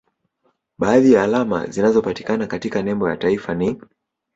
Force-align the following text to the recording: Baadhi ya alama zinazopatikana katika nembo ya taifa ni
Baadhi 0.77 1.13
ya 1.13 1.23
alama 1.23 1.67
zinazopatikana 1.67 2.47
katika 2.47 2.81
nembo 2.81 3.09
ya 3.09 3.17
taifa 3.17 3.53
ni 3.55 3.81